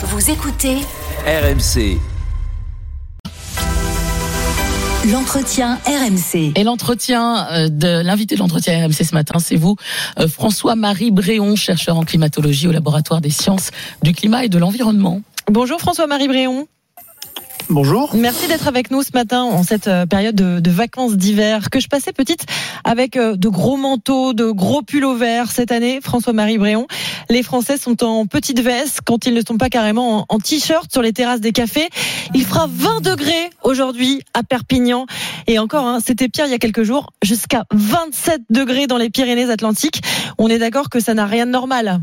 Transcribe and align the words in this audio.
Vous 0.00 0.30
écoutez 0.30 0.76
RMC. 1.26 1.98
l'entretien 5.10 5.80
RMC. 5.86 6.52
Et 6.54 6.62
l'entretien 6.62 7.48
euh, 7.50 7.68
de 7.68 8.00
l'invité 8.04 8.36
de 8.36 8.40
l'entretien 8.40 8.86
RMC 8.86 8.92
ce 8.92 9.12
matin, 9.12 9.40
c'est 9.40 9.56
vous, 9.56 9.74
euh, 10.20 10.28
François-Marie 10.28 11.10
Bréon, 11.10 11.56
chercheur 11.56 11.96
en 11.96 12.04
climatologie 12.04 12.68
au 12.68 12.72
laboratoire 12.72 13.20
des 13.20 13.30
sciences 13.30 13.72
du 14.04 14.12
climat 14.12 14.44
et 14.44 14.48
de 14.48 14.58
l'environnement. 14.58 15.20
Bonjour 15.50 15.80
François-Marie 15.80 16.28
Bréon. 16.28 16.68
Bonjour. 17.70 18.14
Merci 18.14 18.48
d'être 18.48 18.66
avec 18.66 18.90
nous 18.90 19.02
ce 19.02 19.10
matin 19.12 19.42
en 19.42 19.62
cette 19.62 19.88
euh, 19.88 20.06
période 20.06 20.34
de, 20.34 20.70
vacances 20.70 21.16
d'hiver 21.16 21.68
que 21.68 21.80
je 21.80 21.88
passais 21.88 22.12
petite 22.12 22.46
avec 22.82 23.16
euh, 23.16 23.36
de 23.36 23.48
gros 23.48 23.76
manteaux, 23.76 24.32
de 24.32 24.50
gros 24.50 24.80
pulls 24.80 25.14
verts 25.18 25.50
cette 25.50 25.70
année. 25.70 26.00
François-Marie 26.02 26.56
Bréon, 26.56 26.86
les 27.28 27.42
Français 27.42 27.76
sont 27.76 28.02
en 28.02 28.24
petite 28.24 28.60
veste 28.60 29.00
quand 29.04 29.26
ils 29.26 29.34
ne 29.34 29.42
sont 29.46 29.58
pas 29.58 29.68
carrément 29.68 30.20
en, 30.20 30.26
en 30.30 30.38
t-shirt 30.38 30.90
sur 30.90 31.02
les 31.02 31.12
terrasses 31.12 31.40
des 31.40 31.52
cafés. 31.52 31.90
Il 32.34 32.44
fera 32.46 32.66
20 32.70 33.02
degrés 33.02 33.50
aujourd'hui 33.62 34.22
à 34.32 34.42
Perpignan 34.42 35.04
et 35.46 35.58
encore, 35.58 35.86
hein, 35.86 35.98
c'était 36.04 36.28
pire 36.28 36.46
il 36.46 36.52
y 36.52 36.54
a 36.54 36.58
quelques 36.58 36.84
jours, 36.84 37.10
jusqu'à 37.22 37.64
27 37.74 38.42
degrés 38.48 38.86
dans 38.86 38.96
les 38.96 39.10
Pyrénées-Atlantiques. 39.10 40.00
On 40.38 40.48
est 40.48 40.58
d'accord 40.58 40.88
que 40.88 41.00
ça 41.00 41.12
n'a 41.12 41.26
rien 41.26 41.44
de 41.44 41.50
normal. 41.50 42.00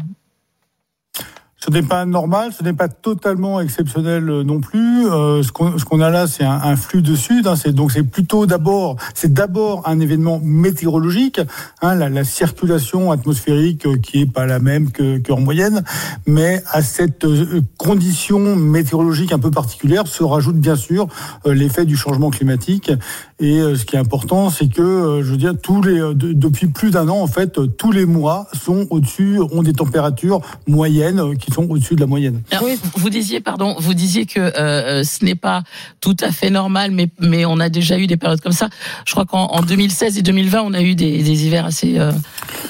Ce 1.66 1.72
n'est 1.72 1.82
pas 1.82 2.06
normal, 2.06 2.52
ce 2.56 2.64
n'est 2.64 2.74
pas 2.74 2.90
totalement 2.90 3.60
exceptionnel 3.60 4.30
euh, 4.30 4.44
non 4.44 4.60
plus. 4.60 5.08
Euh, 5.08 5.42
ce 5.42 5.52
qu'on 5.52 5.72
qu'on 5.72 6.00
a 6.00 6.12
là, 6.12 6.28
c'est 6.28 6.44
un, 6.44 6.62
un, 6.62 6.76
flux 6.76 7.02
de 7.02 7.16
sud. 7.16 7.48
Hein, 7.48 7.56
donc 7.72 7.92
c'est 7.92 8.04
plutôt 8.04 8.46
d'abord 8.46 8.98
c'est 9.16 9.34
d'abord 9.34 9.82
un 9.88 10.00
événement 10.00 10.40
météorologique. 10.44 11.42
Hein, 11.82 11.96
la, 11.96 12.10
la, 12.10 12.24
circulation 12.24 13.12
atmosphérique 13.12 13.88
euh, 13.88 13.98
qui 13.98 14.22
est 14.22 14.32
pas 14.32 14.46
la 14.46 14.60
même 14.60 14.92
que 14.92 15.18
qu'en 15.18 15.40
moyenne, 15.40 15.84
mais 16.28 16.62
à 16.72 16.84
cette 16.84 17.26
euh, 17.26 17.62
condition 17.78 18.56
météorologique 18.56 19.32
un 19.32 19.40
peu 19.40 19.50
particulière 19.50 20.06
se 20.06 20.24
rajoute 20.24 20.58
bien 20.58 20.76
sûr 20.76 21.08
l'effet 21.46 21.86
du 21.86 21.98
changement 21.98 22.30
climatique. 22.30 22.92
Et 23.40 23.60
ce 23.60 23.84
qui 23.86 23.96
est 23.96 24.00
important, 24.00 24.50
c'est 24.50 24.70
que 24.70 25.22
je 25.24 25.32
veux 25.32 25.38
dire 25.38 25.54
tous 25.62 25.82
les 25.82 25.98
de, 26.00 26.32
depuis 26.32 26.68
plus 26.68 26.92
d'un 26.92 27.10
an 27.10 27.22
en 27.22 27.28
fait 27.28 27.60
tous 27.78 27.92
les 27.92 28.06
mois 28.06 28.48
sont 28.54 28.88
au-dessus 28.92 29.40
ont 29.52 29.62
des 29.62 29.74
températures 29.74 30.42
moyennes 30.68 31.38
qui 31.38 31.52
sont 31.56 31.68
au-dessus 31.70 31.96
de 31.96 32.02
la 32.02 32.06
moyenne. 32.06 32.42
Alors, 32.52 32.66
vous 32.96 33.10
disiez, 33.10 33.40
pardon, 33.40 33.76
vous 33.80 33.94
disiez 33.94 34.26
que 34.26 34.40
euh, 34.40 35.04
ce 35.04 35.24
n'est 35.24 35.36
pas 35.36 35.64
tout 36.02 36.18
à 36.22 36.32
fait 36.32 36.50
normal, 36.50 36.92
mais 36.92 37.08
mais 37.20 37.46
on 37.46 37.60
a 37.60 37.70
déjà 37.70 37.98
eu 37.98 38.08
des 38.08 38.18
périodes 38.18 38.42
comme 38.42 38.52
ça. 38.52 38.70
Je 39.06 39.12
crois 39.14 39.26
qu'en 39.26 39.62
2016 39.62 40.18
et 40.18 40.22
2020, 40.22 40.62
on 40.62 40.74
a 40.74 40.82
eu 40.82 40.96
des, 40.96 41.24
des 41.24 41.46
hivers 41.46 41.66
assez 41.66 41.98
euh, 41.98 42.12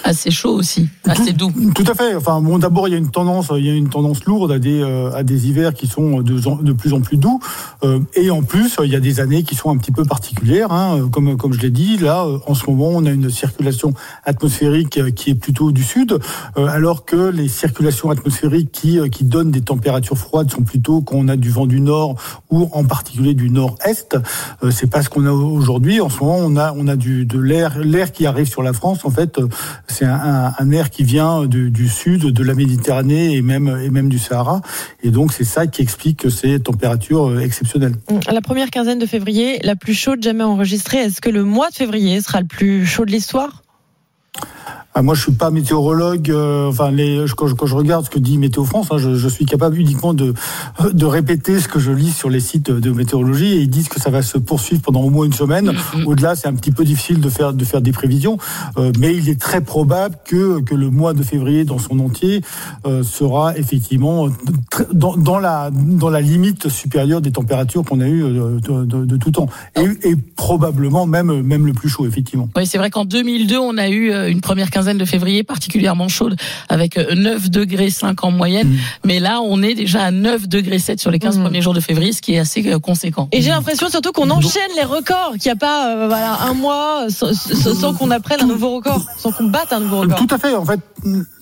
assez 0.03 0.31
chauds 0.31 0.53
aussi, 0.55 0.87
assez 1.05 1.33
doux. 1.33 1.51
Tout 1.73 1.85
à 1.87 1.93
fait. 1.93 2.15
Enfin, 2.15 2.41
bon, 2.41 2.57
d'abord, 2.57 2.87
il 2.87 2.91
y 2.91 2.95
a 2.95 2.97
une 2.97 3.11
tendance, 3.11 3.47
il 3.55 3.65
y 3.65 3.69
a 3.69 3.73
une 3.73 3.89
tendance 3.89 4.25
lourde 4.25 4.51
à 4.51 4.59
des 4.59 4.81
euh, 4.81 5.11
à 5.13 5.23
des 5.23 5.47
hivers 5.47 5.73
qui 5.73 5.87
sont 5.87 6.21
de, 6.21 6.63
de 6.63 6.73
plus 6.73 6.93
en 6.93 7.01
plus 7.01 7.17
doux, 7.17 7.39
euh, 7.83 7.99
et 8.15 8.29
en 8.29 8.43
plus, 8.43 8.77
il 8.83 8.91
y 8.91 8.95
a 8.95 8.99
des 8.99 9.19
années 9.19 9.43
qui 9.43 9.55
sont 9.55 9.69
un 9.69 9.77
petit 9.77 9.91
peu 9.91 10.03
particulières, 10.05 10.71
hein, 10.71 11.09
comme 11.11 11.37
comme 11.37 11.53
je 11.53 11.61
l'ai 11.61 11.71
dit. 11.71 11.97
Là, 11.97 12.25
en 12.47 12.53
ce 12.53 12.69
moment, 12.69 12.89
on 12.89 13.05
a 13.05 13.11
une 13.11 13.29
circulation 13.29 13.93
atmosphérique 14.23 15.13
qui 15.15 15.29
est 15.31 15.35
plutôt 15.35 15.71
du 15.71 15.83
sud, 15.83 16.19
alors 16.55 17.05
que 17.05 17.29
les 17.29 17.47
circulations 17.47 18.09
atmosphériques 18.09 18.71
qui, 18.71 18.99
qui 19.09 19.23
donnent 19.23 19.51
des 19.51 19.61
températures 19.61 20.17
froides 20.17 20.51
sont 20.51 20.63
plutôt 20.63 21.01
quand 21.01 21.15
on 21.15 21.27
a 21.27 21.35
du 21.35 21.49
vent 21.49 21.65
du 21.65 21.81
nord 21.81 22.15
ou 22.49 22.69
en 22.71 22.83
particulier 22.83 23.33
du 23.33 23.49
nord-est. 23.49 24.17
Euh, 24.63 24.71
c'est 24.71 24.89
pas 24.89 25.01
ce 25.01 25.09
qu'on 25.09 25.25
a 25.25 25.31
aujourd'hui. 25.31 26.01
En 26.01 26.09
ce 26.09 26.19
moment, 26.19 26.37
on 26.39 26.55
a 26.57 26.73
on 26.73 26.87
a 26.87 26.95
du 26.95 27.25
de 27.25 27.39
l'air 27.39 27.79
l'air 27.79 28.11
qui 28.11 28.25
arrive 28.25 28.47
sur 28.47 28.63
la 28.63 28.73
France. 28.73 29.05
En 29.05 29.09
fait, 29.09 29.39
c'est 29.87 30.05
un, 30.05 30.71
air 30.71 30.89
qui 30.89 31.03
vient 31.03 31.45
du, 31.45 31.69
du, 31.69 31.87
sud, 31.87 32.21
de 32.25 32.43
la 32.43 32.53
Méditerranée 32.53 33.35
et 33.35 33.41
même 33.41 33.79
et 33.83 33.89
même 33.89 34.09
du 34.09 34.19
Sahara. 34.19 34.61
Et 35.03 35.11
donc 35.11 35.31
c'est 35.33 35.43
ça 35.43 35.67
qui 35.67 35.81
explique 35.81 36.29
ces 36.31 36.59
températures 36.59 37.29
euh, 37.29 37.39
exceptionnelles. 37.39 37.95
La 38.31 38.41
première 38.41 38.69
quinzaine 38.69 38.99
de 38.99 39.05
février, 39.05 39.59
la 39.63 39.75
plus 39.75 39.93
chaude 39.93 40.23
jamais 40.23 40.43
enregistrée. 40.43 40.97
Est-ce 40.97 41.21
que 41.21 41.29
le 41.29 41.43
mois 41.43 41.69
de 41.69 41.75
février 41.75 42.21
sera 42.21 42.41
le 42.41 42.47
plus 42.47 42.85
chaud 42.85 43.05
de 43.05 43.11
l'histoire? 43.11 43.63
Moi, 45.01 45.13
je 45.13 45.21
suis 45.23 45.33
pas 45.33 45.51
météorologue. 45.51 46.31
Euh, 46.31 46.69
enfin, 46.69 46.89
les, 46.89 47.25
quand, 47.35 47.47
je, 47.47 47.53
quand, 47.53 47.65
je, 47.65 47.75
regarde 47.75 48.05
ce 48.05 48.09
que 48.09 48.19
dit 48.19 48.37
Météo 48.37 48.63
France, 48.63 48.87
hein, 48.91 48.97
je, 48.97 49.15
je, 49.15 49.27
suis 49.27 49.45
capable 49.45 49.77
uniquement 49.77 50.13
de, 50.13 50.33
de 50.93 51.05
répéter 51.05 51.59
ce 51.59 51.67
que 51.67 51.79
je 51.79 51.91
lis 51.91 52.11
sur 52.11 52.29
les 52.29 52.39
sites 52.39 52.71
de 52.71 52.91
météorologie. 52.91 53.53
Et 53.53 53.61
ils 53.61 53.69
disent 53.69 53.89
que 53.89 53.99
ça 53.99 54.09
va 54.09 54.21
se 54.21 54.37
poursuivre 54.37 54.81
pendant 54.81 55.01
au 55.01 55.09
moins 55.09 55.25
une 55.25 55.33
semaine. 55.33 55.71
Mm-hmm. 55.71 56.05
Au-delà, 56.05 56.35
c'est 56.35 56.47
un 56.47 56.53
petit 56.55 56.71
peu 56.71 56.85
difficile 56.85 57.19
de 57.19 57.29
faire, 57.29 57.53
de 57.53 57.65
faire 57.65 57.81
des 57.81 57.91
prévisions. 57.91 58.37
Euh, 58.77 58.93
mais 58.97 59.13
il 59.13 59.27
est 59.27 59.39
très 59.39 59.59
probable 59.59 60.15
que, 60.25 60.61
que 60.61 60.75
le 60.75 60.89
mois 60.89 61.13
de 61.13 61.23
février 61.23 61.65
dans 61.65 61.79
son 61.79 61.99
entier 61.99 62.41
euh, 62.85 63.03
sera 63.03 63.57
effectivement 63.57 64.29
dans, 64.93 65.17
dans, 65.17 65.39
la, 65.39 65.71
dans 65.71 66.09
la 66.09 66.21
limite 66.21 66.69
supérieure 66.69 67.19
des 67.19 67.31
températures 67.31 67.83
qu'on 67.83 67.99
a 67.99 68.07
eues 68.07 68.21
de, 68.21 68.85
de, 68.85 69.05
de, 69.05 69.17
tout 69.17 69.31
temps. 69.31 69.49
Et, 69.75 70.09
et, 70.09 70.15
probablement 70.35 71.07
même, 71.07 71.41
même 71.41 71.65
le 71.65 71.73
plus 71.73 71.89
chaud, 71.89 72.05
effectivement. 72.05 72.49
Oui, 72.55 72.67
c'est 72.67 72.77
vrai 72.77 72.91
qu'en 72.91 73.05
2002, 73.05 73.57
on 73.57 73.77
a 73.77 73.89
eu 73.89 74.13
une 74.29 74.41
première 74.41 74.69
quinzaine 74.69 74.84
de 74.93 75.05
février 75.05 75.43
particulièrement 75.43 76.07
chaude 76.07 76.35
avec 76.69 76.97
9 76.97 77.49
degrés 77.49 77.89
5 77.89 78.23
en 78.23 78.31
moyenne. 78.31 78.67
Mmh. 78.67 78.77
Mais 79.05 79.19
là, 79.19 79.41
on 79.41 79.61
est 79.61 79.73
déjà 79.73 80.03
à 80.03 80.11
9 80.11 80.47
degrés 80.47 80.79
7 80.79 80.99
sur 80.99 81.11
les 81.11 81.19
15 81.19 81.37
mmh. 81.37 81.43
premiers 81.43 81.61
jours 81.61 81.73
de 81.73 81.79
février, 81.79 82.13
ce 82.13 82.21
qui 82.21 82.33
est 82.33 82.39
assez 82.39 82.63
conséquent. 82.79 83.27
Et 83.31 83.41
j'ai 83.41 83.49
l'impression 83.49 83.89
surtout 83.89 84.11
qu'on 84.11 84.29
enchaîne 84.29 84.71
les 84.75 84.83
records, 84.83 85.33
qu'il 85.39 85.49
n'y 85.49 85.51
a 85.51 85.55
pas 85.55 85.89
euh, 85.89 86.07
voilà, 86.07 86.41
un 86.43 86.53
mois 86.53 87.05
sans, 87.09 87.33
sans 87.33 87.93
qu'on 87.93 88.11
apprenne 88.11 88.41
un 88.41 88.47
nouveau 88.47 88.75
record, 88.75 89.05
sans 89.17 89.31
qu'on 89.31 89.45
batte 89.45 89.73
un 89.73 89.79
nouveau 89.79 90.01
record. 90.01 90.17
Tout 90.17 90.33
à 90.33 90.37
fait. 90.37 90.53
En 90.53 90.65
fait, 90.65 90.79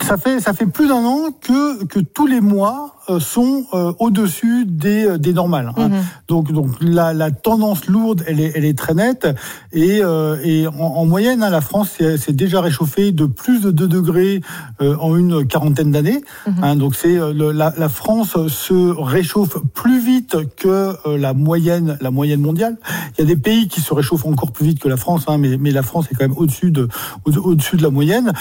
ça 0.01 0.17
fait, 0.17 0.39
ça 0.39 0.53
fait 0.53 0.65
plus 0.65 0.87
d'un 0.87 1.03
an 1.03 1.29
que, 1.41 1.83
que 1.85 1.99
tous 1.99 2.27
les 2.27 2.41
mois 2.41 2.95
euh, 3.09 3.19
sont 3.19 3.65
euh, 3.73 3.91
au-dessus 3.99 4.65
des, 4.65 5.17
des 5.17 5.33
normales. 5.33 5.73
Hein. 5.75 5.89
Mmh. 5.89 5.93
Donc, 6.29 6.51
donc 6.51 6.69
la, 6.79 7.13
la, 7.13 7.31
tendance 7.31 7.85
lourde, 7.87 8.23
elle 8.27 8.39
est, 8.39 8.53
elle 8.55 8.63
est 8.63 8.77
très 8.77 8.93
nette. 8.93 9.27
Et, 9.73 9.99
euh, 10.01 10.37
et 10.43 10.67
en, 10.67 10.71
en, 10.73 11.05
moyenne, 11.05 11.43
hein, 11.43 11.49
la 11.49 11.59
France 11.59 11.89
s'est 11.97 12.33
déjà 12.33 12.61
réchauffée 12.61 13.11
de 13.11 13.25
plus 13.35 13.61
de 13.61 13.71
2 13.71 13.87
degrés 13.87 14.41
euh, 14.81 14.95
en 14.97 15.15
une 15.15 15.45
quarantaine 15.45 15.91
d'années. 15.91 16.21
Mmh. 16.47 16.51
Hein, 16.63 16.75
donc 16.75 16.95
c'est 16.95 17.17
la, 17.33 17.73
la, 17.77 17.89
France 17.89 18.37
se 18.47 19.01
réchauffe 19.01 19.57
plus 19.73 19.99
vite 19.99 20.37
que 20.55 20.93
la 21.17 21.33
moyenne, 21.33 21.97
la 22.01 22.11
moyenne 22.11 22.41
mondiale. 22.41 22.77
Il 23.17 23.21
y 23.21 23.23
a 23.23 23.27
des 23.27 23.39
pays 23.39 23.67
qui 23.67 23.81
se 23.81 23.93
réchauffent 23.93 24.25
encore 24.25 24.51
plus 24.51 24.65
vite 24.65 24.79
que 24.79 24.87
la 24.87 24.97
France, 24.97 25.23
hein, 25.27 25.37
mais, 25.37 25.57
mais 25.57 25.71
la 25.71 25.83
France 25.83 26.07
est 26.11 26.15
quand 26.15 26.27
même 26.27 26.37
au-dessus 26.37 26.71
de, 26.71 26.87
au-dessus 27.25 27.77
de 27.77 27.83
la 27.83 27.89
moyenne. 27.89 28.33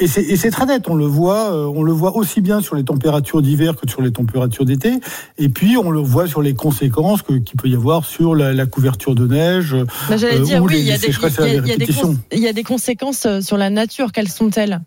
et 0.00 0.06
c'est 0.06 0.50
très 0.50 0.66
net. 0.66 0.88
On 0.88 0.94
le 0.94 1.06
voit, 1.06 1.52
on 1.68 1.82
le 1.82 1.92
voit 1.92 2.16
aussi 2.16 2.40
bien 2.40 2.60
sur 2.60 2.74
les 2.74 2.84
températures 2.84 3.42
d'hiver 3.42 3.76
que 3.76 3.88
sur 3.88 4.02
les 4.02 4.12
températures 4.12 4.64
d'été. 4.64 5.00
Et 5.38 5.48
puis, 5.48 5.76
on 5.76 5.90
le 5.90 6.00
voit 6.00 6.26
sur 6.26 6.42
les 6.42 6.54
conséquences 6.54 7.22
qu'il 7.22 7.56
peut 7.56 7.68
y 7.68 7.74
avoir 7.74 8.04
sur 8.04 8.34
la, 8.34 8.52
la 8.52 8.66
couverture 8.66 9.14
de 9.14 9.26
neige. 9.26 9.76
Bah, 10.08 10.16
J'allais 10.16 10.40
dire, 10.40 10.62
oui, 10.62 10.78
il 10.80 10.86
y, 10.86 10.92
a 10.92 12.52
des 12.52 12.62
conséquences 12.62 13.26
sur 13.40 13.56
la 13.56 13.70
nature. 13.70 14.12
Quelles 14.12 14.27
sont-elles? 14.30 14.80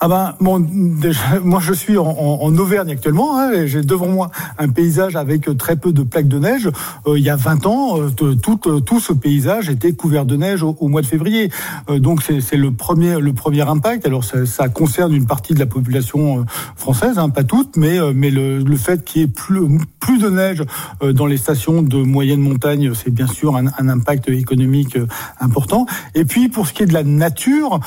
Ah 0.00 0.08
ben, 0.08 0.34
bon, 0.40 0.66
moi 1.44 1.60
je 1.62 1.72
suis 1.72 1.98
en, 1.98 2.58
Auvergne 2.58 2.90
actuellement. 2.90 3.38
Hein, 3.38 3.66
J'ai 3.66 3.82
devant 3.82 4.08
moi 4.08 4.30
un 4.58 4.68
paysage 4.68 5.16
avec 5.16 5.56
très 5.58 5.76
peu 5.76 5.92
de 5.92 6.02
plaques 6.02 6.28
de 6.28 6.38
neige. 6.38 6.68
Euh, 7.06 7.18
il 7.18 7.24
y 7.24 7.30
a 7.30 7.36
20 7.36 7.66
ans, 7.66 8.00
euh, 8.00 8.34
tout, 8.34 8.60
euh, 8.66 8.80
ce 9.00 9.12
paysage 9.12 9.68
était 9.70 9.92
couvert 9.92 10.24
de 10.24 10.36
neige 10.36 10.62
au, 10.62 10.88
mois 10.88 11.02
de 11.02 11.06
février. 11.06 11.50
Euh, 11.88 11.98
donc 11.98 12.22
c'est 12.22 12.56
le 12.56 12.72
premier, 12.72 13.16
impact. 13.62 14.06
Alors 14.06 14.24
ça, 14.24 14.68
concerne 14.68 15.12
une 15.12 15.26
partie 15.26 15.54
de 15.54 15.58
la 15.58 15.66
population 15.66 16.40
euh, 16.40 16.42
française, 16.76 17.18
hein, 17.18 17.28
pas 17.28 17.44
toute, 17.44 17.76
mais, 17.76 17.98
euh, 17.98 18.12
le, 18.12 18.76
fait 18.76 19.04
qu'il 19.04 19.22
y 19.22 19.24
ait 19.24 19.28
plus, 19.28 20.18
de 20.18 20.30
neige 20.30 20.62
dans 21.02 21.26
les 21.26 21.36
stations 21.36 21.82
de 21.82 21.98
moyenne 21.98 22.40
montagne, 22.40 22.92
c'est 22.94 23.10
bien 23.10 23.26
sûr 23.26 23.56
un, 23.56 23.66
un, 23.78 23.88
impact 23.88 24.30
économique 24.30 24.96
important. 25.38 25.84
Et 26.14 26.24
puis 26.24 26.48
pour 26.48 26.66
ce 26.66 26.72
qui 26.72 26.82
est 26.82 26.86
de 26.86 26.94
la 26.94 27.04
nature, 27.04 27.78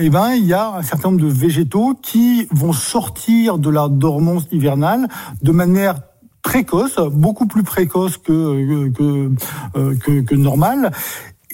eh 0.00 0.08
ben 0.08 0.30
il 0.30 0.46
y 0.46 0.54
a 0.54 0.76
un 0.76 0.82
certain 0.82 1.08
nombre 1.10 1.17
de 1.18 1.26
végétaux 1.26 1.94
qui 2.00 2.48
vont 2.50 2.72
sortir 2.72 3.58
de 3.58 3.70
la 3.70 3.88
dormance 3.88 4.44
hivernale 4.50 5.08
de 5.42 5.52
manière 5.52 6.00
précoce, 6.42 6.98
beaucoup 7.12 7.46
plus 7.46 7.62
précoce 7.62 8.16
que 8.16 8.88
que, 8.90 10.34
normal. 10.34 10.92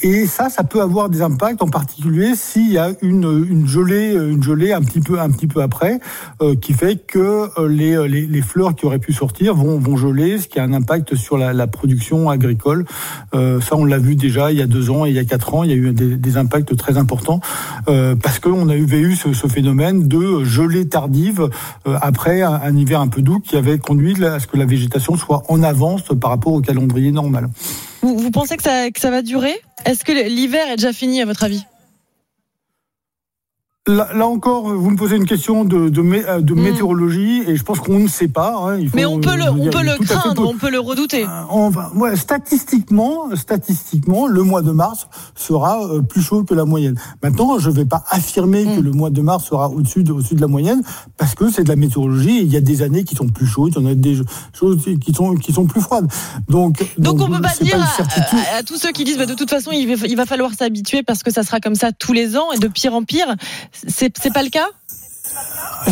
Et 0.07 0.27
ça, 0.27 0.51
ça 0.51 0.65
peut 0.65 0.83
avoir 0.83 1.09
des 1.09 1.23
impacts, 1.23 1.63
en 1.63 1.69
particulier 1.69 2.35
s'il 2.35 2.71
y 2.71 2.77
a 2.77 2.91
une, 3.01 3.47
une 3.49 3.67
gelée, 3.67 4.13
une 4.13 4.43
gelée 4.43 4.75
un 4.75 4.83
petit 4.83 5.01
peu, 5.01 5.19
un 5.19 5.31
petit 5.31 5.47
peu 5.47 5.63
après, 5.63 5.99
euh, 6.43 6.55
qui 6.55 6.75
fait 6.75 6.97
que 7.07 7.49
les, 7.67 8.07
les, 8.07 8.27
les, 8.27 8.43
fleurs 8.43 8.75
qui 8.75 8.85
auraient 8.85 8.99
pu 8.99 9.15
sortir 9.15 9.55
vont, 9.55 9.79
vont 9.79 9.97
geler, 9.97 10.37
ce 10.37 10.47
qui 10.47 10.59
a 10.59 10.63
un 10.63 10.75
impact 10.75 11.15
sur 11.15 11.39
la, 11.39 11.55
la 11.55 11.67
production 11.69 12.29
agricole. 12.29 12.85
Euh, 13.35 13.63
ça, 13.63 13.77
on 13.77 13.87
l'a 13.87 13.97
vu 13.97 14.15
déjà 14.15 14.53
il 14.53 14.59
y 14.59 14.63
a 14.63 14.67
deux 14.67 14.91
ans 14.91 15.07
et 15.07 15.09
il 15.09 15.17
y 15.17 15.19
a 15.19 15.25
quatre 15.25 15.55
ans, 15.55 15.65
il 15.65 15.71
y 15.71 15.73
a 15.73 15.77
eu 15.77 15.95
des, 15.95 16.17
des 16.17 16.37
impacts 16.37 16.77
très 16.77 16.99
importants 16.99 17.41
euh, 17.89 18.15
parce 18.15 18.41
qu'on 18.41 18.69
a 18.69 18.77
eu 18.77 19.17
ce, 19.17 19.33
ce, 19.33 19.47
phénomène 19.47 20.07
de 20.07 20.45
gelée 20.45 20.87
tardive 20.87 21.49
euh, 21.87 21.97
après 22.03 22.43
un, 22.43 22.53
un, 22.53 22.77
hiver 22.77 23.01
un 23.01 23.09
peu 23.09 23.23
doux 23.23 23.41
qui 23.41 23.57
avait 23.57 23.79
conduit 23.79 24.23
à 24.23 24.39
ce 24.39 24.47
que 24.47 24.59
la 24.59 24.67
végétation 24.67 25.17
soit 25.17 25.45
en 25.49 25.63
avance 25.63 26.03
par 26.21 26.29
rapport 26.29 26.53
au 26.53 26.61
calendrier 26.61 27.11
normal. 27.11 27.49
Vous, 28.05 28.31
pensez 28.31 28.59
que 28.59 28.63
ça 28.63 29.11
va 29.11 29.23
durer? 29.23 29.59
Est-ce 29.87 30.05
que 30.05 30.13
l'hiver 30.13 30.69
est 30.69 30.77
déjà 30.77 30.93
fini 30.93 31.23
à 31.23 31.25
votre 31.25 31.43
avis? 31.45 31.65
Là, 33.87 34.09
là, 34.15 34.27
encore, 34.27 34.63
vous 34.73 34.89
me 34.91 34.97
posez 34.97 35.17
une 35.17 35.27
question 35.27 35.63
de, 35.67 35.91
de, 35.91 36.01
mé- 36.01 36.41
de 36.41 36.55
Mm. 36.55 36.59
météorologie 36.59 37.43
et 37.47 37.55
je 37.55 37.63
pense 37.63 37.81
qu'on 37.81 37.99
ne 37.99 38.09
sait 38.09 38.29
pas. 38.29 38.55
hein. 38.57 38.79
Il 38.79 38.89
faut- 38.89 38.97
Mais 38.97 39.05
on 39.05 39.21
peut 39.21 39.37
le, 39.37 39.43
on 39.51 39.57
dire, 39.57 39.73
peut 39.73 39.81
fait 39.87 40.05
craindre, 40.07 40.41
peu- 40.41 40.49
on 40.49 40.55
peut 40.55 40.71
le 40.71 40.81
redouter. 40.81 41.25
Euh, 41.25 41.29
on 41.51 41.69
va- 41.69 41.93
ouais, 41.95 42.17
statistiquement, 42.17 43.37
statistiquement, 43.37 44.27
le 44.27 44.43
mois 44.43 44.63
de 44.63 44.71
mars 44.73 45.07
sera 45.35 45.85
euh, 45.87 46.01
plus 46.01 46.23
chaud 46.23 46.45
que 46.45 46.55
la 46.55 46.65
moyenne. 46.65 46.99
Maintenant, 47.23 47.59
je 47.59 47.69
ne 47.69 47.75
vais 47.75 47.85
pas 47.85 48.03
affirmer 48.09 48.65
que 48.65 48.81
le 48.81 48.91
mois 48.91 49.11
de 49.11 49.21
mars 49.21 49.45
sera 49.45 49.69
au-dessus 49.69 50.03
de, 50.03 50.13
au-dessus 50.13 50.35
de 50.35 50.41
la 50.41 50.47
moyenne 50.47 50.83
parce 51.19 51.35
que 51.35 51.51
c'est 51.51 51.65
de 51.65 51.69
la 51.69 51.77
météorologie. 51.77 52.39
et 52.39 52.43
Il 52.43 52.51
y 52.51 52.57
a 52.57 52.63
des 52.63 52.81
années 52.81 53.05
qui 53.05 53.15
sont 53.15 53.29
plus 53.29 53.47
chaudes, 53.47 53.75
il 53.77 53.83
y 53.83 53.87
en 53.87 53.91
a 53.91 53.95
des 53.95 54.17
choses 54.59 54.83
qui 54.99 55.13
sont 55.13 55.35
qui 55.35 55.53
sont 55.53 55.67
plus 55.67 55.83
froides. 55.83 56.11
Donc, 56.49 56.83
Donc, 56.97 57.21
on 57.21 57.27
peut 57.27 57.39
pas 57.43 57.53
dire 57.61 57.83
à, 57.83 57.87
certitude. 57.87 58.39
à- 58.55 58.61
à 58.61 58.63
tous 58.63 58.79
ceux 58.79 58.93
qui 58.93 59.05
disent 59.05 59.19
bah, 59.19 59.27
de 59.27 59.35
toute 59.35 59.51
façon 59.51 59.73
il 59.73 59.95
va, 59.95 60.07
il 60.07 60.17
va 60.17 60.25
falloir 60.25 60.55
s'habituer 60.55 61.03
parce 61.03 61.23
que 61.23 61.31
ça 61.31 61.43
sera 61.43 61.61
comme 61.61 61.75
ça 61.75 61.93
tous 61.93 62.15
les 62.15 62.39
ans 62.39 62.51
et 62.55 62.59
de 62.59 62.69
pire 62.69 62.95
en 62.95 63.03
pire. 63.03 63.27
C'est 63.87 64.11
pas 64.33 64.43
le 64.43 64.51
cas? 64.51 64.67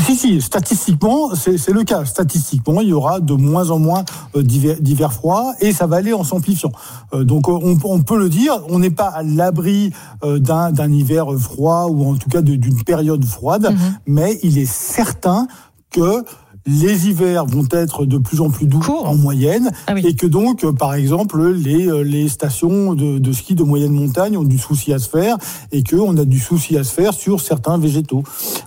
Si, 0.06 0.16
si, 0.16 0.40
statistiquement, 0.40 1.34
c'est 1.34 1.68
le 1.70 1.84
cas. 1.84 2.04
Statistiquement, 2.04 2.80
il 2.80 2.88
y 2.88 2.92
aura 2.92 3.18
de 3.20 3.32
moins 3.34 3.70
en 3.70 3.78
moins 3.78 4.04
euh, 4.36 4.42
d'hiver 4.42 5.12
froid 5.12 5.52
et 5.60 5.72
ça 5.72 5.86
va 5.86 5.96
aller 5.96 6.12
en 6.12 6.22
s'amplifiant. 6.22 6.70
Euh, 7.12 7.24
donc, 7.24 7.48
euh, 7.48 7.52
on, 7.52 7.76
on 7.84 8.02
peut 8.02 8.18
le 8.18 8.28
dire, 8.28 8.62
on 8.68 8.78
n'est 8.78 8.90
pas 8.90 9.08
à 9.08 9.22
l'abri 9.22 9.92
d'un 10.22 10.92
hiver 10.92 11.26
froid 11.38 11.86
ou 11.90 12.08
en 12.10 12.16
tout 12.16 12.28
cas 12.28 12.42
d'une 12.42 12.82
période 12.84 13.24
froide, 13.24 13.70
Mhm. 13.72 13.94
mais 14.06 14.38
il 14.42 14.58
est 14.58 14.70
certain 14.70 15.46
que 15.90 16.24
les 16.66 17.08
hivers 17.08 17.44
vont 17.46 17.66
être 17.72 18.06
de 18.06 18.18
plus 18.18 18.40
en 18.40 18.50
plus 18.50 18.66
doux 18.66 18.82
en 18.88 19.16
moyenne 19.16 19.70
Ah 19.86 19.94
oui. 19.94 20.02
et 20.06 20.14
que 20.14 20.26
donc, 20.26 20.64
euh, 20.64 20.72
par 20.72 20.94
exemple, 20.94 21.42
les, 21.52 21.86
euh, 21.88 22.02
les 22.02 22.28
stations 22.28 22.94
de, 22.94 23.18
de 23.18 23.32
ski 23.32 23.54
de 23.54 23.62
moyenne 23.62 23.92
montagne 23.92 24.36
ont 24.36 24.44
du 24.44 24.58
souci 24.58 24.92
à 24.92 24.98
se 24.98 25.08
faire 25.08 25.36
et 25.72 25.82
que 25.82 25.96
on 25.96 26.16
a 26.16 26.24
du 26.24 26.38
souci 26.38 26.76
à 26.78 26.84
se 26.84 26.92
faire 26.92 27.14
sur 27.14 27.40
certains 27.40 27.78
végétaux. 27.78 28.22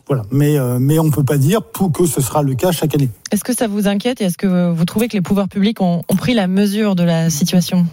Voilà. 0.08 0.24
Mais, 0.32 0.58
euh, 0.58 0.78
mais 0.80 1.00
on 1.00 1.10
peut 1.10 1.24
pas 1.24 1.38
dire 1.38 1.62
pour 1.64 1.92
que 1.92 2.06
ce 2.06 2.22
sera 2.22 2.44
le 2.44 2.56
cas 2.56 2.72
chaque 2.72 2.94
année. 2.96 3.10
Est-ce 3.32 3.44
que 3.44 3.54
ça 3.56 3.68
vous 3.68 3.88
inquiète 3.88 4.22
et 4.22 4.26
est-ce 4.26 4.38
que 4.38 4.72
vous 4.72 4.86
trouvez 4.86 5.08
que 5.08 5.14
les 5.14 5.22
pouvoirs 5.22 5.48
publics 5.48 5.82
ont, 5.82 6.04
ont 6.10 6.16
pris 6.16 6.34
la 6.34 6.48
mesure 6.48 6.96
de 6.96 7.04
la 7.04 7.30
situation? 7.30 7.86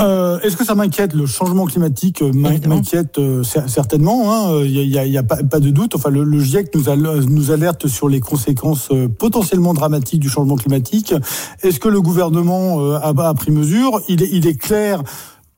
Euh, 0.00 0.40
Est-ce 0.40 0.56
que 0.56 0.64
ça 0.64 0.74
m'inquiète 0.74 1.12
Le 1.14 1.24
changement 1.24 1.66
climatique 1.66 2.20
euh, 2.20 2.32
m'inquiète 2.32 3.18
euh, 3.18 3.42
cer- 3.44 3.68
certainement. 3.68 4.32
hein. 4.34 4.60
Il 4.64 4.70
y 4.72 4.98
a, 4.98 5.04
il 5.06 5.12
y 5.12 5.18
a 5.18 5.22
pas, 5.22 5.36
pas 5.44 5.60
de 5.60 5.70
doute. 5.70 5.94
Enfin, 5.94 6.10
le, 6.10 6.24
le 6.24 6.40
GIEC 6.40 6.74
nous, 6.74 6.88
al- 6.88 7.24
nous 7.28 7.52
alerte 7.52 7.86
sur 7.86 8.08
les 8.08 8.18
conséquences 8.18 8.88
euh, 8.90 9.06
potentiellement 9.08 9.72
dramatiques 9.72 10.18
du 10.18 10.28
changement 10.28 10.56
climatique. 10.56 11.14
Est-ce 11.62 11.78
que 11.78 11.88
le 11.88 12.00
gouvernement 12.00 12.80
euh, 12.80 12.96
a, 12.96 13.10
a 13.28 13.34
pris 13.34 13.52
mesure? 13.52 14.00
Il 14.08 14.22
est, 14.24 14.28
il 14.32 14.48
est 14.48 14.58
clair 14.60 15.00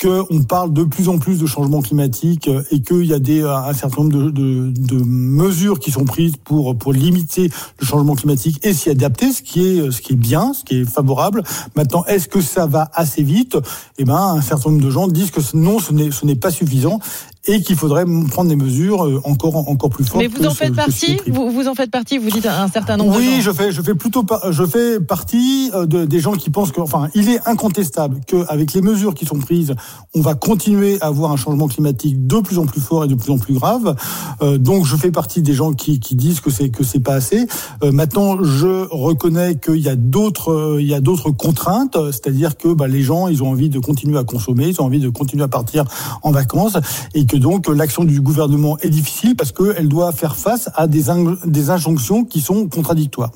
qu'on 0.00 0.42
parle 0.42 0.72
de 0.72 0.84
plus 0.84 1.08
en 1.08 1.18
plus 1.18 1.38
de 1.38 1.46
changement 1.46 1.80
climatique 1.80 2.48
euh, 2.48 2.62
et 2.70 2.80
qu'il 2.80 3.06
y 3.06 3.14
a 3.14 3.18
des, 3.18 3.42
un 3.42 3.72
certain 3.72 4.02
nombre 4.02 4.30
de, 4.30 5.04
mesures 5.04 5.78
qui 5.78 5.90
sont 5.90 6.04
prises 6.04 6.36
pour, 6.42 6.76
pour 6.76 6.92
limiter 6.92 7.50
le 7.78 7.86
changement 7.86 8.14
climatique 8.14 8.64
et 8.64 8.72
s'y 8.72 8.90
adapter, 8.90 9.32
ce 9.32 9.42
qui 9.42 9.66
est, 9.66 9.90
ce 9.90 10.00
qui 10.00 10.14
est 10.14 10.16
bien, 10.16 10.52
ce 10.52 10.64
qui 10.64 10.80
est 10.80 10.84
favorable. 10.84 11.42
Maintenant, 11.74 12.04
est-ce 12.06 12.28
que 12.28 12.40
ça 12.40 12.66
va 12.66 12.90
assez 12.94 13.22
vite? 13.22 13.56
Eh 13.98 14.04
ben, 14.04 14.16
un 14.16 14.42
certain 14.42 14.70
nombre 14.70 14.82
de 14.82 14.90
gens 14.90 15.08
disent 15.08 15.30
que 15.30 15.40
non, 15.54 15.78
ce 15.78 15.92
n'est, 15.92 16.10
ce 16.10 16.26
n'est 16.26 16.36
pas 16.36 16.50
suffisant 16.50 17.00
et 17.46 17.62
qu'il 17.62 17.76
faudrait 17.76 18.04
prendre 18.30 18.48
des 18.48 18.56
mesures 18.56 19.04
euh, 19.04 19.20
encore, 19.24 19.56
encore 19.68 19.90
plus 19.90 20.04
fortes. 20.04 20.22
Mais 20.22 20.28
vous 20.28 20.46
en 20.46 20.54
faites 20.54 20.70
ce 20.70 20.74
partie 20.74 21.16
vous, 21.26 21.50
vous 21.50 21.68
en 21.68 21.74
faites 21.74 21.90
partie 21.90 22.18
Vous 22.18 22.30
dites 22.30 22.46
un 22.46 22.68
certain 22.68 22.96
nombre 22.96 23.14
de 23.14 23.18
Oui, 23.18 23.36
gens. 23.36 23.40
je 23.42 23.50
fais, 23.52 23.72
je 23.72 23.82
fais 23.82 23.94
plutôt, 23.94 24.24
je 24.50 24.64
fais 24.64 25.00
partie 25.00 25.70
euh, 25.74 25.86
de, 25.86 26.04
des 26.04 26.20
gens 26.20 26.32
qui 26.32 26.50
pensent 26.50 26.72
que, 26.72 26.80
enfin, 26.80 27.08
il 27.14 27.28
est 27.28 27.40
incontestable 27.46 28.20
qu'avec 28.26 28.72
les 28.74 28.82
mesures 28.82 29.14
qui 29.14 29.26
sont 29.26 29.38
prises, 29.38 29.74
on 30.14 30.20
va 30.20 30.34
continuer 30.34 30.98
à 31.00 31.06
avoir 31.06 31.32
un 31.32 31.36
changement 31.36 31.68
climatique 31.68 32.26
de 32.26 32.40
plus 32.40 32.58
en 32.58 32.66
plus 32.66 32.80
fort 32.80 33.04
et 33.04 33.08
de 33.08 33.14
plus 33.14 33.32
en 33.32 33.38
plus 33.38 33.54
grave. 33.54 33.96
Euh, 34.42 34.58
donc, 34.58 34.84
je 34.84 34.96
fais 34.96 35.10
partie 35.10 35.42
des 35.42 35.54
gens 35.54 35.72
qui, 35.72 36.00
qui 36.00 36.16
disent 36.16 36.40
que 36.40 36.50
c'est 36.50 36.70
que 36.70 36.84
c'est 36.84 37.00
pas 37.00 37.14
assez. 37.14 37.46
Euh, 37.82 37.92
maintenant, 37.92 38.42
je 38.42 38.86
reconnais 38.90 39.56
qu'il 39.56 39.78
y 39.78 39.88
a 39.88 39.96
d'autres, 39.96 40.52
euh, 40.52 40.82
il 40.82 40.88
y 40.88 40.94
a 40.94 41.00
d'autres 41.00 41.30
contraintes, 41.30 41.96
c'est-à-dire 42.06 42.56
que 42.56 42.72
bah, 42.72 42.88
les 42.88 43.02
gens, 43.02 43.28
ils 43.28 43.42
ont 43.42 43.50
envie 43.50 43.68
de 43.68 43.78
continuer 43.78 44.18
à 44.18 44.24
consommer, 44.24 44.68
ils 44.68 44.80
ont 44.80 44.84
envie 44.84 45.00
de 45.00 45.08
continuer 45.08 45.44
à 45.44 45.48
partir 45.48 45.84
en 46.22 46.30
vacances, 46.30 46.76
et 47.14 47.26
que 47.26 47.35
donc 47.40 47.68
euh, 47.68 47.74
l'action 47.74 48.04
du 48.04 48.20
gouvernement 48.20 48.76
est 48.80 48.88
difficile 48.88 49.36
parce 49.36 49.52
qu'elle 49.52 49.88
doit 49.88 50.12
faire 50.12 50.36
face 50.36 50.68
à 50.74 50.86
des, 50.86 51.04
des 51.46 51.70
injonctions 51.70 52.24
qui 52.24 52.40
sont 52.40 52.68
contradictoires. 52.68 53.30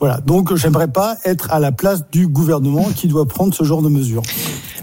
Voilà. 0.00 0.18
Donc, 0.20 0.54
j'aimerais 0.56 0.88
pas 0.88 1.16
être 1.24 1.50
à 1.52 1.60
la 1.60 1.72
place 1.72 2.04
du 2.10 2.26
gouvernement 2.28 2.88
qui 2.94 3.08
doit 3.08 3.26
prendre 3.26 3.54
ce 3.54 3.64
genre 3.64 3.82
de 3.82 3.88
mesures. 3.88 4.22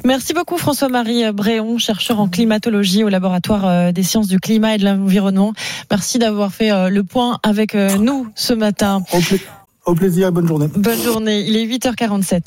Merci 0.05 0.33
beaucoup 0.33 0.57
François-Marie 0.57 1.31
Bréon, 1.33 1.77
chercheur 1.77 2.19
en 2.21 2.29
climatologie 2.29 3.03
au 3.03 3.09
laboratoire 3.09 3.67
euh, 3.67 3.91
des 3.91 4.03
sciences 4.03 4.27
du 4.27 4.39
climat 4.39 4.75
et 4.75 4.77
de 4.77 4.85
l'environnement. 4.85 5.53
Merci 5.91 6.19
d'avoir 6.19 6.53
fait 6.53 6.71
euh, 6.71 6.89
le 6.89 7.03
point 7.03 7.39
avec 7.43 7.75
euh, 7.75 7.97
nous 7.97 8.27
ce 8.35 8.53
matin. 8.53 9.03
Au, 9.13 9.19
pla- 9.19 9.37
au 9.85 9.95
plaisir 9.95 10.27
et 10.29 10.31
bonne 10.31 10.47
journée. 10.47 10.67
Bonne 10.73 11.01
journée, 11.01 11.41
il 11.45 11.57
est 11.57 11.65
8h47. 11.65 12.41